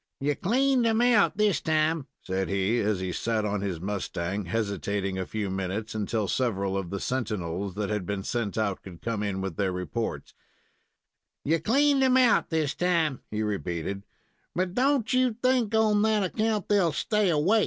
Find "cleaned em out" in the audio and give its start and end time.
0.35-1.37